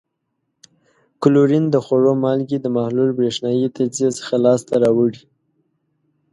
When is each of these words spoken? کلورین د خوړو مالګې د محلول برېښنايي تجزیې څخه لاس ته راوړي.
کلورین 1.21 1.65
د 1.69 1.75
خوړو 1.85 2.13
مالګې 2.23 2.57
د 2.61 2.67
محلول 2.75 3.09
برېښنايي 3.19 3.67
تجزیې 3.75 4.09
څخه 4.19 4.35
لاس 4.45 4.61
ته 4.69 4.75
راوړي. 4.83 5.23